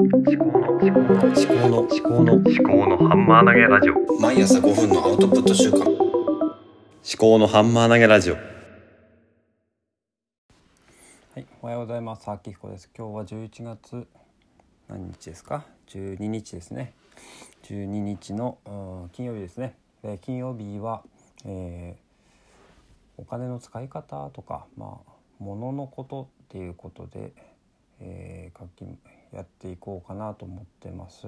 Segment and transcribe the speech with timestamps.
[0.00, 5.88] 思考の思考の思考の思考の思考のハンマー投げラジオ毎朝5分のアウトプット週間思
[7.16, 8.40] 考のハンマー投げラジオは
[11.36, 12.28] い、おはようございます。
[12.28, 12.90] 秋彦です。
[12.96, 14.08] 今日は11月
[14.88, 16.92] 何日ですか？12日ですね。
[17.62, 19.76] 12日のうん金曜日ですね。
[20.02, 21.04] で金曜日は、
[21.44, 22.04] えー
[23.16, 27.32] お金の使い方とか、まあ物のことっていうことで、
[28.00, 28.86] えー、書き
[29.32, 31.26] やっていこうかなと思ってます。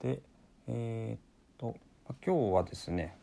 [0.00, 0.20] で、
[0.68, 1.20] えーっ
[1.58, 1.76] と
[2.24, 3.16] 今日はですね。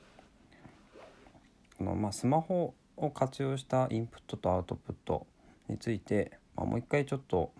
[1.79, 5.25] あのまあ、スマホを活用したインプットとアウトプット
[5.69, 7.53] について、まあ、もう一回ちょっと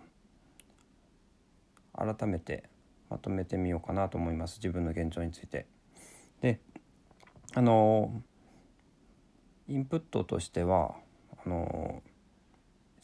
[1.94, 2.64] 改めて
[3.08, 5.66] まとめてみようかなと思います自分の現状について。
[6.40, 6.60] で
[7.54, 8.22] あの
[9.68, 10.94] インプットとしては
[11.44, 12.02] あの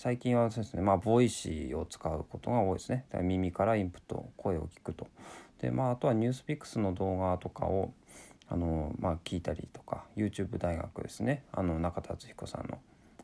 [0.06, 0.82] 最近はですね。
[0.82, 3.06] まあ Voicy を使うことが多いですね。
[3.08, 5.08] だから耳からインプット声を聞くと。
[5.60, 7.92] でまああとは NewsPicks の動画とかを
[8.48, 11.42] あのまあ聞いたりとか YouTube 大学ですね。
[11.50, 12.78] あの中田敦彦さんの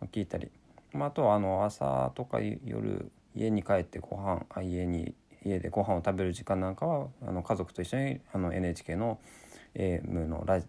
[0.08, 0.50] 聞いたり、
[0.92, 9.20] まあ、あとはあの朝とか夜家に帰ってご飯あ家に家でご飯を食べる時間なんかはあの家族と一緒にあの NHK の
[9.77, 10.67] AM のラジ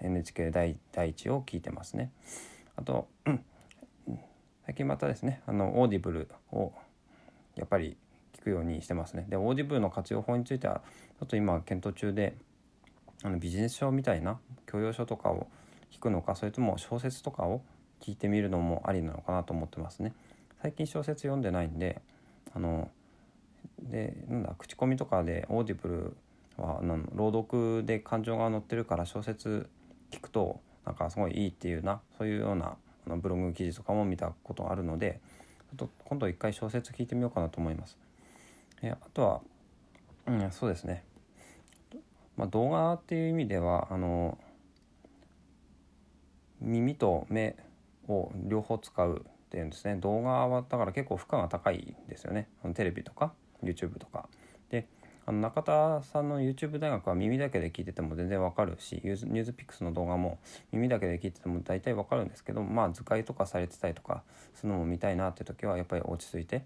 [0.00, 2.10] NHK 第第一を聞いてますね。
[2.74, 3.44] あと、うん
[4.64, 6.72] 最近またですねあの Audible を
[7.56, 7.96] やっぱり
[8.36, 9.26] 聞くようにしてますね。
[9.28, 10.82] で Audible の活用法については
[11.18, 12.36] ちょっと今検討中で
[13.22, 15.48] あのビジネス書みたいな教養書とかを
[15.90, 17.62] 聞くのかそれとも小説とかを
[18.00, 20.12] 聞いてみるのもありなのかなと思ってますね。
[20.60, 22.00] 最近小説読んでないんで
[22.54, 22.90] あの
[23.80, 26.16] でなんだ口コミとかで Audible
[26.62, 29.68] はあの朗読で感情が乗ってるから小説
[30.10, 32.76] 聞くとなんかすごいいいっていうなそういうような
[33.06, 35.20] のブログ記事とかも見たことあるので
[35.78, 37.96] ちょっと今度一回小説聞いてみようかなと思います。
[38.82, 39.40] えあとは、
[40.26, 41.04] うん、そうですね。
[42.36, 44.38] まあ、動画っていう意味ではあの
[46.60, 47.56] 耳と目
[48.08, 49.96] を両方使うっていうんですね。
[49.96, 52.48] 動画はだから結構負荷が高いんですよね。
[52.74, 53.32] テレビとか
[53.62, 54.28] YouTube とか。
[54.70, 54.86] で
[55.24, 60.38] あの中田さんの YouTube 大学は耳だけで聞いてても全然わかるしニュースピックスの動画も
[60.72, 64.22] 耳だけで聞いてても大体わかるんですけどまあ図解とかされてたりとか
[64.54, 66.64] するのも見たいなって時はやっぱり落ち着いて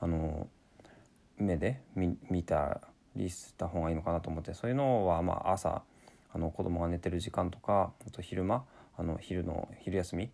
[0.00, 0.48] あの
[1.38, 2.80] 目で見見た
[3.14, 5.82] りした方がいいのかなと思ってそういうのはまあ朝
[6.34, 8.64] あの子供が寝てる時間とかあと昼間
[8.98, 10.30] あの昼の昼休み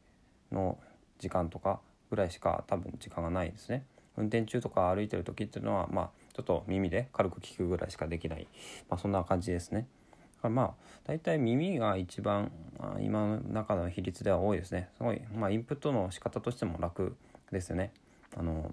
[0.53, 0.79] の
[1.19, 3.85] 時間とかぐらいしか多分時間がないですね。
[4.17, 8.47] 運転中とか歩いてる時っていうのはまあちょっと耳で軽く聞くぐらいしかできない、
[8.89, 9.89] まあ、そんな感じですね。
[10.37, 12.53] だからまあ大体耳が一番
[13.01, 14.89] 今の中の比率では多いですね。
[14.97, 17.17] すごいまあインプットの仕方としても楽
[17.51, 17.91] ですよね。
[18.37, 18.73] あの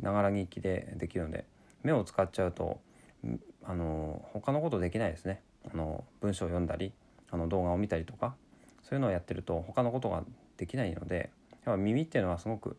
[0.00, 1.44] ながら聞きでできるので
[1.84, 2.80] 目を使っちゃうと
[3.64, 5.40] あの他のことできないですね
[5.72, 6.92] あの文章を読んだり
[7.30, 8.34] あの動画を見たりとか
[8.82, 10.24] そういうのをやってると他のことが
[10.56, 11.30] できないので
[11.64, 12.76] やっぱ耳っていうのはすごく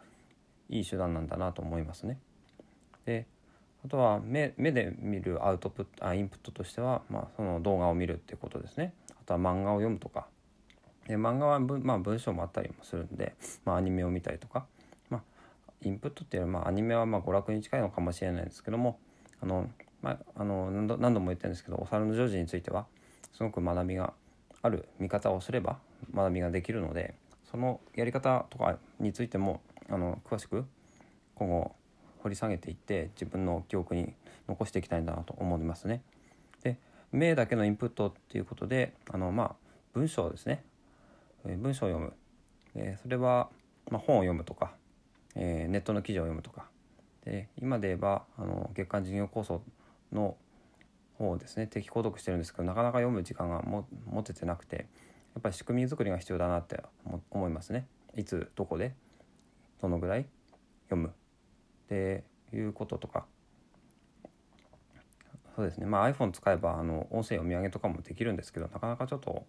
[0.69, 2.17] いい手段なんだなと思いますね。
[3.05, 3.25] で
[3.85, 8.93] あとは目目で見るアウトプットあインプットとしては、まあ、その動画を見るっていうことですね。
[9.11, 10.27] あとは漫画を読むとか
[11.07, 13.35] で漫画は文,、まあ、文章もあったりもするんで、
[13.65, 14.65] まあ、アニメを見たりとか、
[15.09, 15.21] まあ、
[15.81, 18.99] インプットっていうのは、まあ、アニメはまあ娯楽に近いのかもしれないですけども
[19.41, 19.69] あの
[20.01, 22.85] まあ、あの何度何度も言ってるんですけどお猿のジョージについては
[23.33, 24.13] すごく学びが
[24.61, 25.77] ある見方をすれば
[26.13, 27.15] 学びができるので
[27.51, 30.65] そのやり方とかについてもあの詳しく
[31.35, 31.71] 今後
[32.21, 34.13] 掘り下げていって自分の記憶に
[34.47, 36.01] 残していきたいんだなと思いますね。
[36.63, 36.77] で
[37.11, 39.55] 目だけのインプットっていうことであの、まあ、
[39.93, 40.63] 文章ですね、
[41.45, 42.13] えー、文章を読む、
[42.75, 43.49] えー、それは、
[43.89, 44.73] まあ、本を読むとか、
[45.35, 46.67] えー、ネットの記事を読むとか。
[47.25, 49.61] で今で言えばあの月間事業構想
[50.11, 50.37] の
[51.17, 51.67] 方をですね。
[51.67, 56.81] 定期購読してるんですけどなかなか読む時間がも持ててなくてやっぱり仕組み作りが必要だなって
[57.29, 57.87] 思いますね。
[58.15, 58.93] いつどこで
[59.81, 60.25] どのぐらい
[60.89, 61.13] 読む。
[61.89, 63.25] っていうこととか。
[65.55, 65.87] そうですね。
[65.87, 69.45] まあ iPhone 使えばあの音声読み上げとかもできるんですけどなかなかちょっと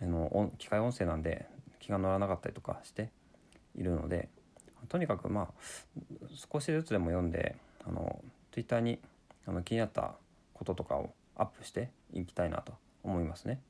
[0.00, 1.46] あの機械音声なんで
[1.80, 3.10] 気が乗らなかったりとかして
[3.74, 4.28] いるので
[4.88, 5.48] とにかくまあ
[6.52, 8.22] 少しずつでも読んであの
[8.52, 9.00] Twitter に
[9.46, 10.14] あの気になった
[10.54, 13.60] こととかをアップしていきたいなと思いますね。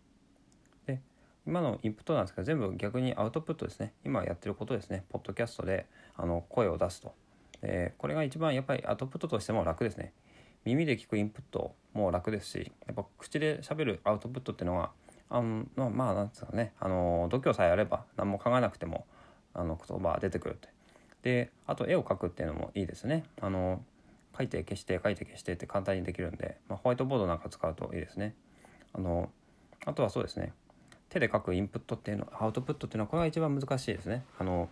[0.87, 1.01] で
[1.47, 3.95] 今のインプットなんですけど全部逆にアウトプットですね。
[4.05, 5.05] 今やってることですね。
[5.09, 7.15] ポッドキャストであの声を出すと。
[7.63, 10.13] でこれが一番やっぱりアウトプットとしても楽ですね。
[10.65, 14.91] 耳で聞くインプットも楽ですしやっぱ口で喋るアウトプットっていうのは
[15.29, 19.07] あのまあなんですかねあの度胸さえあれば何も考えなくても
[19.55, 20.69] あの言葉出てくるって。
[21.23, 23.25] であと絵を描くっていうのもいいですね。
[23.41, 23.83] あの
[24.37, 28.35] 書いて消して書いて消してって簡単にできるんで、まあ、ホワイトボードなんか使うといいですね。
[28.93, 29.31] あの
[29.85, 30.53] あとはそうですね。
[31.09, 34.25] 手で書くインプットっていうのアウトプットっていうのはこれが一番難しいですね。
[34.39, 34.69] あの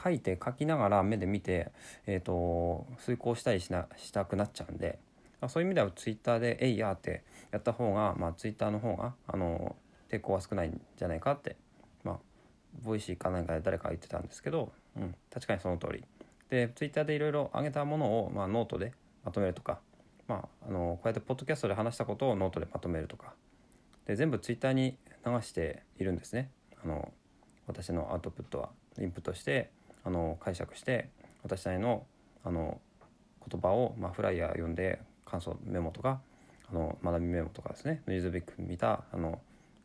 [0.00, 1.70] 書いて書きながら目で見て、
[2.06, 4.98] えーと、遂行したりしなしたくなっちゃうんで
[5.40, 9.76] あそういう意味ではツイッターで「えいや」ってやった方が、まあ、ツイッターの方があの
[10.08, 11.56] 抵抗は少ないんじゃないかって
[12.04, 12.18] まあ
[12.82, 16.04] Voicy かなんかで誰か言ってたんですけど、うん、確かにその通り。
[16.48, 18.92] でツイッターでいろいろ上げたものを、まあ、ノートで
[19.24, 19.80] まとめるとか、
[20.28, 23.34] まあ、あのこうやってポッドキャストで話したことをノートでまとめるとか
[24.06, 24.96] で全部ツイッターに
[25.26, 26.50] 流しているんですね。
[26.84, 27.12] あの
[27.66, 28.70] 私のアウトプットは
[29.00, 29.70] インプットして
[30.06, 31.10] あの解釈して
[31.42, 32.06] 私なりの
[32.44, 32.80] あの
[33.50, 36.20] 言葉を、まあ、 flier 読んで感想メモとか
[36.70, 39.40] あの学びメモとかですね NewsPicks 見たあの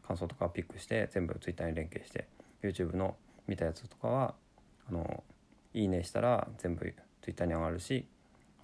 [0.08, 2.28] 感想とかをピックして全部ツイッターに連携して
[2.64, 3.16] YouTube の
[3.48, 4.36] 見たやつとかは
[4.90, 5.24] あの
[5.74, 6.82] いいねしたら全部
[7.22, 8.06] ツイッターに上がるし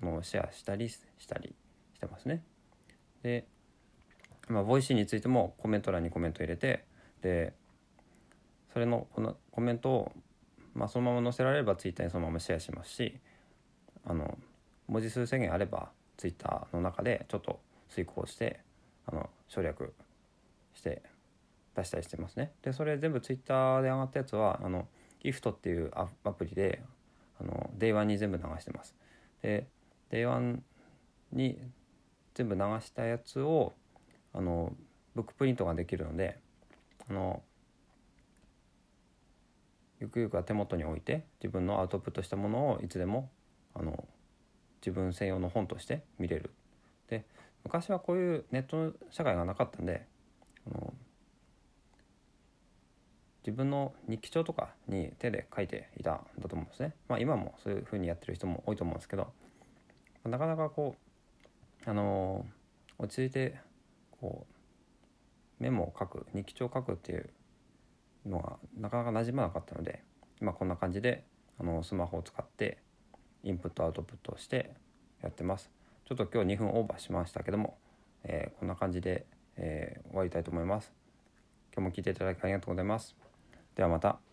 [0.01, 1.55] あのシェアしたりしたり
[1.95, 2.43] してますね。
[3.23, 3.45] で、
[4.47, 6.85] まあ、 Voicy についてもコメント欄にコメント入れて
[7.21, 7.53] で
[8.73, 10.11] それのこのコメントを、
[10.77, 13.19] まあ、そのまま載せられればツイッターにそのままシェアしますし
[14.05, 14.37] あの
[14.87, 17.59] 文字数制限あればツイッターの中でちょっと
[17.89, 18.59] 遂行して
[19.07, 19.93] あの省略
[20.75, 21.01] して
[21.75, 22.51] 出したりしてますね。
[22.61, 24.87] でそれ全部ツイッターで上がったやつはあの
[25.23, 26.81] GIFT っていうアプリで
[27.39, 28.95] あの Day1 に全部流してます。
[29.41, 29.67] で
[30.11, 30.59] Day1
[31.33, 31.59] に
[32.35, 33.73] 全部流したやつを
[34.33, 34.73] あの
[35.15, 36.37] ブックプリントができるので
[37.09, 37.41] あの
[39.99, 43.29] ゆくゆくは手元に置いて自分のアウトプットしたものをいつでも
[43.73, 44.07] あの
[44.81, 46.51] 自分専用の本として見れる。
[47.09, 47.25] で
[47.63, 50.05] 昔はこういうネットの社会がなかったんで
[50.67, 50.93] あの
[53.45, 56.93] 自分の日記帳とかに手で書いていたんだと思うんですね。
[57.07, 59.31] まあ今もそういうふうにやってる人も多いと思うんですけど
[60.25, 60.95] なかなかこ
[61.85, 62.45] うあの、
[62.97, 63.55] 落ち着いて
[64.19, 67.29] こうメモを書く日記帳を書くっていう
[68.27, 70.03] のがなかなか馴染まなかったので
[70.41, 71.23] 今こんな感じで
[71.59, 72.77] あのスマホを使って
[73.43, 74.71] インプットアウトプットをして
[75.21, 75.71] やってます。
[76.05, 77.77] ちょっと今日2分オーバーしましたけども、
[78.23, 79.25] えー、こんな感じで、
[79.57, 80.93] えー、終わりたいと思います。
[81.73, 83.15] 今日も聞いていただきありがとうございます。
[83.75, 84.26] ではまた。